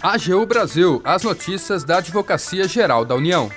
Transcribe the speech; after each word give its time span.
AGU 0.00 0.46
Brasil, 0.46 1.00
as 1.04 1.22
notícias 1.22 1.84
da 1.84 1.98
Advocacia 1.98 2.68
Geral 2.68 3.04
da 3.04 3.14
União. 3.14 3.50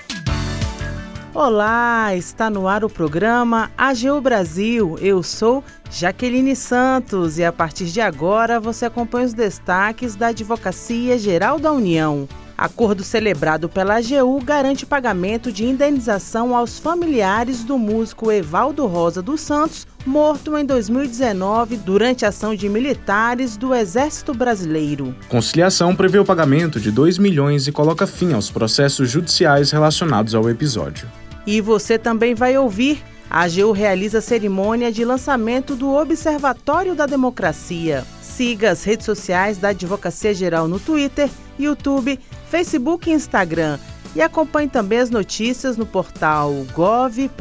Olá, 1.34 2.16
está 2.16 2.50
no 2.50 2.68
ar 2.68 2.84
o 2.84 2.90
programa 2.90 3.72
AGU 3.78 4.20
Brasil. 4.20 4.98
Eu 5.00 5.24
sou 5.24 5.64
Jaqueline 5.90 6.56
Santos 6.56 7.38
e 7.38 7.46
a 7.46 7.54
partir 7.54 7.86
de 7.86 8.02
agora 8.02 8.60
você 8.60 8.86
acompanha 8.86 9.28
os 9.28 9.34
destaques 9.34 10.16
da 10.16 10.28
Advocacia 10.28 11.18
Geral 11.18 11.60
da 11.60 11.72
União. 11.72 12.28
Acordo 12.58 13.04
celebrado 13.04 13.68
pela 13.68 13.96
AGU 13.98 14.40
garante 14.44 14.86
pagamento 14.86 15.52
de 15.52 15.66
indenização 15.66 16.56
aos 16.56 16.78
familiares 16.78 17.64
do 17.64 17.78
músico 17.78 18.32
Evaldo 18.32 18.86
Rosa 18.86 19.22
dos 19.22 19.42
Santos, 19.42 19.88
morto 20.06 20.58
em 20.58 20.66
2019 20.66 21.78
durante 21.78 22.26
ação 22.26 22.56
de 22.56 22.68
militares 22.68 23.58
do 23.58 23.74
Exército 23.74 24.34
Brasileiro. 24.34 25.16
Conciliação 25.30 25.96
prevê 25.96 26.20
o 26.20 26.26
pagamento 26.26 26.80
de 26.80 26.92
2 26.92 27.18
milhões 27.18 27.68
e 27.68 27.72
coloca 27.72 28.08
fim 28.08 28.34
aos 28.34 28.50
processos 28.50 29.10
judiciais 29.10 29.72
relacionados 29.72 30.36
ao 30.36 30.50
episódio. 30.50 31.08
E 31.46 31.62
você 31.62 31.98
também 31.98 32.36
vai 32.36 32.58
ouvir 32.58 33.02
a 33.32 33.44
AGU 33.44 33.72
realiza 33.72 34.20
cerimônia 34.20 34.92
de 34.92 35.06
lançamento 35.06 35.74
do 35.74 35.94
Observatório 35.96 36.94
da 36.94 37.06
Democracia. 37.06 38.04
Siga 38.22 38.72
as 38.72 38.84
redes 38.84 39.06
sociais 39.06 39.58
da 39.58 39.70
Advocacia 39.70 40.34
Geral 40.34 40.68
no 40.68 40.82
Twitter, 40.82 41.30
YouTube, 41.58 42.20
Facebook 42.50 43.10
e 43.10 43.14
Instagram. 43.14 43.80
E 44.14 44.22
acompanhe 44.22 44.68
também 44.68 45.00
as 45.00 45.10
notícias 45.10 45.78
no 45.78 45.86
portal 45.86 46.52
gov.br/agu. 46.74 47.32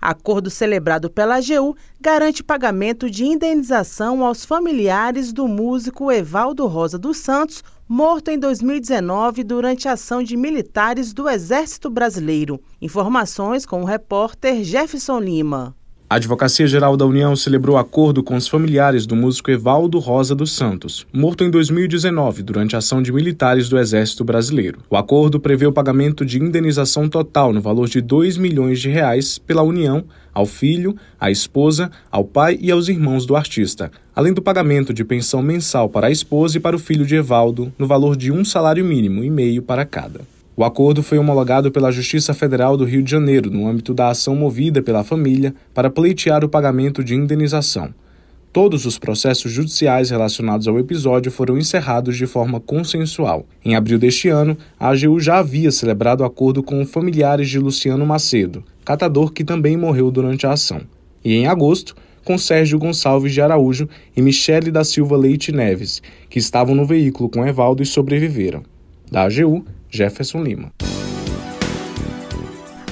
Acordo 0.00 0.48
celebrado 0.48 1.10
pela 1.10 1.38
AGU 1.38 1.76
garante 2.00 2.44
pagamento 2.44 3.10
de 3.10 3.24
indenização 3.24 4.24
aos 4.24 4.44
familiares 4.44 5.32
do 5.32 5.48
músico 5.48 6.12
Evaldo 6.12 6.66
Rosa 6.68 6.96
dos 6.96 7.16
Santos, 7.16 7.64
morto 7.88 8.30
em 8.30 8.38
2019 8.38 9.42
durante 9.42 9.88
a 9.88 9.92
ação 9.92 10.22
de 10.22 10.36
militares 10.36 11.12
do 11.12 11.28
Exército 11.28 11.90
Brasileiro. 11.90 12.60
Informações 12.80 13.66
com 13.66 13.82
o 13.82 13.84
repórter 13.84 14.62
Jefferson 14.62 15.18
Lima. 15.18 15.74
A 16.10 16.14
Advocacia 16.14 16.66
Geral 16.66 16.96
da 16.96 17.04
União 17.04 17.36
celebrou 17.36 17.76
acordo 17.76 18.22
com 18.22 18.34
os 18.34 18.48
familiares 18.48 19.04
do 19.04 19.14
músico 19.14 19.50
Evaldo 19.50 19.98
Rosa 19.98 20.34
dos 20.34 20.52
Santos, 20.52 21.06
morto 21.12 21.44
em 21.44 21.50
2019 21.50 22.42
durante 22.42 22.74
a 22.74 22.78
ação 22.78 23.02
de 23.02 23.12
militares 23.12 23.68
do 23.68 23.78
Exército 23.78 24.24
Brasileiro. 24.24 24.78
O 24.88 24.96
acordo 24.96 25.38
prevê 25.38 25.66
o 25.66 25.72
pagamento 25.72 26.24
de 26.24 26.42
indenização 26.42 27.10
total 27.10 27.52
no 27.52 27.60
valor 27.60 27.90
de 27.90 28.00
2 28.00 28.38
milhões 28.38 28.80
de 28.80 28.88
reais 28.88 29.36
pela 29.36 29.62
União 29.62 30.02
ao 30.32 30.46
filho, 30.46 30.96
à 31.20 31.30
esposa, 31.30 31.90
ao 32.10 32.24
pai 32.24 32.58
e 32.58 32.70
aos 32.70 32.88
irmãos 32.88 33.26
do 33.26 33.36
artista, 33.36 33.90
além 34.16 34.32
do 34.32 34.40
pagamento 34.40 34.94
de 34.94 35.04
pensão 35.04 35.42
mensal 35.42 35.90
para 35.90 36.06
a 36.06 36.10
esposa 36.10 36.56
e 36.56 36.60
para 36.60 36.74
o 36.74 36.78
filho 36.78 37.04
de 37.04 37.16
Evaldo, 37.16 37.70
no 37.78 37.86
valor 37.86 38.16
de 38.16 38.32
um 38.32 38.46
salário 38.46 38.82
mínimo 38.82 39.22
e 39.22 39.28
meio 39.28 39.60
para 39.60 39.84
cada. 39.84 40.37
O 40.58 40.64
acordo 40.64 41.04
foi 41.04 41.18
homologado 41.18 41.70
pela 41.70 41.92
Justiça 41.92 42.34
Federal 42.34 42.76
do 42.76 42.84
Rio 42.84 43.00
de 43.00 43.08
Janeiro 43.08 43.48
no 43.48 43.68
âmbito 43.68 43.94
da 43.94 44.08
ação 44.08 44.34
movida 44.34 44.82
pela 44.82 45.04
família 45.04 45.54
para 45.72 45.88
pleitear 45.88 46.44
o 46.44 46.48
pagamento 46.48 47.04
de 47.04 47.14
indenização. 47.14 47.94
Todos 48.52 48.84
os 48.84 48.98
processos 48.98 49.52
judiciais 49.52 50.10
relacionados 50.10 50.66
ao 50.66 50.76
episódio 50.76 51.30
foram 51.30 51.56
encerrados 51.56 52.16
de 52.16 52.26
forma 52.26 52.58
consensual. 52.58 53.46
Em 53.64 53.76
abril 53.76 54.00
deste 54.00 54.28
ano, 54.30 54.58
a 54.80 54.88
AGU 54.88 55.20
já 55.20 55.38
havia 55.38 55.70
celebrado 55.70 56.24
acordo 56.24 56.60
com 56.60 56.84
familiares 56.84 57.48
de 57.48 57.60
Luciano 57.60 58.04
Macedo, 58.04 58.64
catador 58.84 59.32
que 59.32 59.44
também 59.44 59.76
morreu 59.76 60.10
durante 60.10 60.44
a 60.44 60.50
ação. 60.54 60.80
E 61.24 61.34
em 61.34 61.46
agosto, 61.46 61.94
com 62.24 62.36
Sérgio 62.36 62.80
Gonçalves 62.80 63.32
de 63.32 63.40
Araújo 63.40 63.88
e 64.16 64.20
Michele 64.20 64.72
da 64.72 64.82
Silva 64.82 65.16
Leite 65.16 65.52
Neves, 65.52 66.02
que 66.28 66.40
estavam 66.40 66.74
no 66.74 66.84
veículo 66.84 67.28
com 67.28 67.46
Evaldo 67.46 67.80
e 67.80 67.86
sobreviveram. 67.86 68.64
Da 69.10 69.22
AGU, 69.22 69.64
Jefferson 69.90 70.42
Lima. 70.42 70.72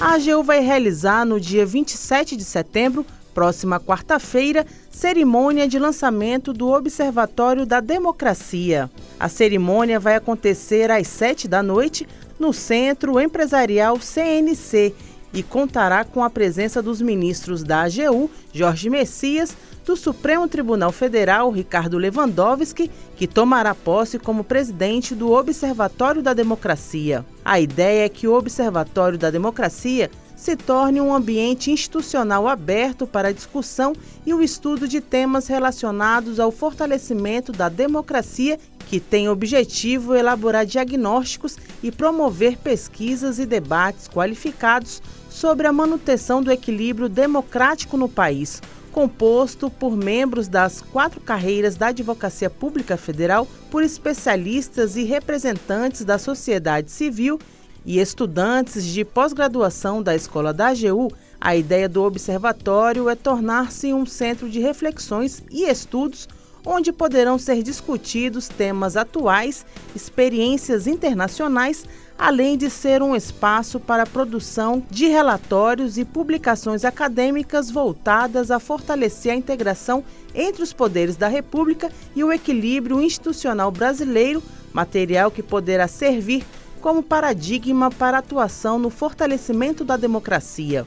A 0.01 0.15
AGU 0.15 0.43
vai 0.43 0.61
realizar 0.61 1.25
no 1.25 1.41
dia 1.41 1.65
27 1.65 2.37
de 2.37 2.45
setembro, 2.45 3.05
próxima 3.35 3.79
quarta-feira, 3.79 4.67
cerimônia 4.91 5.69
de 5.69 5.79
lançamento 5.79 6.53
do 6.53 6.69
Observatório 6.69 7.67
da 7.67 7.81
Democracia. 7.81 8.91
A 9.21 9.29
cerimônia 9.29 10.01
vai 10.01 10.15
acontecer 10.15 10.91
às 10.91 11.07
7 11.07 11.49
da 11.49 11.63
noite 11.63 12.07
no 12.39 12.53
Centro 12.53 13.21
Empresarial 13.21 13.99
CNC 13.99 14.95
e 15.33 15.43
contará 15.43 16.05
com 16.05 16.25
a 16.25 16.31
presença 16.31 16.83
dos 16.83 17.03
ministros 17.03 17.63
da 17.63 17.83
AGU, 17.83 18.31
Jorge 18.53 18.89
Messias, 18.89 19.57
do 19.87 19.95
Supremo 19.95 20.49
Tribunal 20.49 20.91
Federal, 20.91 21.49
Ricardo 21.49 21.97
Lewandowski, 21.97 22.91
que 23.17 23.29
tomará 23.29 23.73
posse 23.73 24.19
como 24.19 24.43
presidente 24.43 25.15
do 25.15 25.31
Observatório 25.31 26.21
da 26.21 26.35
Democracia. 26.35 27.25
A 27.45 27.61
ideia 27.61 28.05
é 28.05 28.09
que 28.09 28.27
o 28.27 28.35
Observatório 28.35 29.17
da 29.17 29.31
Democracia 29.31 30.11
se 30.35 30.57
torne 30.57 31.01
um 31.01 31.15
ambiente 31.15 31.71
institucional 31.71 32.49
aberto 32.49 33.07
para 33.07 33.29
a 33.29 33.33
discussão 33.33 33.95
e 34.27 34.35
o 34.35 34.43
estudo 34.43 34.89
de 34.89 35.01
temas 35.01 35.47
relacionados 35.47 36.41
ao 36.41 36.51
fortalecimento 36.51 37.53
da 37.53 37.69
democracia, 37.69 38.59
que 38.89 38.99
tem 38.99 39.29
objetivo 39.29 40.15
elaborar 40.17 40.67
diagnósticos 40.67 41.57
e 41.81 41.93
promover 41.93 42.59
pesquisas 42.59 43.39
e 43.39 43.47
debates 43.47 44.09
qualificados 44.09 45.01
sobre 45.31 45.67
a 45.67 45.73
manutenção 45.73 46.43
do 46.43 46.51
equilíbrio 46.51 47.09
democrático 47.09 47.97
no 47.97 48.09
país 48.09 48.61
composto 48.97 49.69
por 49.69 49.95
membros 49.95 50.49
das 50.49 50.81
quatro 50.81 51.21
carreiras 51.21 51.77
da 51.77 51.89
Advocacia 51.89 52.49
Pública 52.49 52.97
Federal, 52.97 53.47
por 53.71 53.83
especialistas 53.83 54.97
e 54.97 55.05
representantes 55.05 56.03
da 56.03 56.17
sociedade 56.17 56.91
civil 56.91 57.39
e 57.85 58.01
estudantes 58.01 58.87
de 58.87 59.05
pós-graduação 59.05 60.03
da 60.03 60.17
Escola 60.17 60.51
da 60.51 60.69
AGU, 60.69 61.13
a 61.39 61.55
ideia 61.55 61.91
do 61.91 62.03
observatório 62.05 63.11
é 63.11 63.15
tornar-se 63.15 63.93
um 63.93 64.07
centro 64.07 64.49
de 64.49 64.61
reflexões 64.61 65.43
e 65.51 65.65
estudos 65.65 66.27
onde 66.67 66.93
poderão 66.93 67.39
ser 67.39 67.63
discutidos 67.63 68.49
temas 68.49 68.97
atuais, 68.97 69.65
experiências 69.95 70.89
internacionais, 70.89 71.85
além 72.19 72.59
de 72.59 72.69
ser 72.69 73.03
um 73.03 73.15
espaço 73.15 73.79
para 73.79 74.03
a 74.03 74.07
produção 74.07 74.83
de 74.91 75.07
relatórios 75.07 75.97
e 75.97 76.05
publicações 76.05 76.85
acadêmicas 76.85 77.71
voltadas 77.71 78.51
a 78.51 78.59
fortalecer 78.59 79.33
a 79.33 79.37
integração 79.37 80.03
entre 80.35 80.63
os 80.63 80.73
poderes 80.73 81.17
da 81.17 81.29
República 81.29 81.91
e 82.17 82.25
o 82.25 82.33
equilíbrio 82.33 83.01
institucional 83.01 83.71
brasileiro, 83.71 84.43
material 84.73 85.31
que 85.31 85.43
poderá 85.43 85.87
servir 85.87 86.45
como 86.81 87.03
paradigma 87.03 87.91
para 87.91 88.19
atuação 88.19 88.79
no 88.79 88.91
fortalecimento 88.91 89.85
da 89.85 89.97
democracia. 89.97 90.87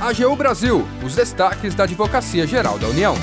AGU 0.00 0.34
Brasil, 0.36 0.86
os 1.04 1.14
destaques 1.14 1.74
da 1.74 1.84
Advocacia 1.84 2.46
Geral 2.46 2.78
da 2.78 2.88
União. 2.88 3.14